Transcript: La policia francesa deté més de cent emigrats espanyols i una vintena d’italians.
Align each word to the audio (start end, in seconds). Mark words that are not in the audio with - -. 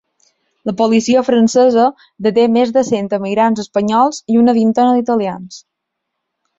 La 0.69 0.73
policia 0.79 1.21
francesa 1.27 1.83
deté 2.29 2.47
més 2.55 2.73
de 2.79 2.85
cent 2.89 3.13
emigrats 3.21 3.65
espanyols 3.67 4.25
i 4.35 4.43
una 4.45 4.59
vintena 4.63 4.99
d’italians. 5.01 5.65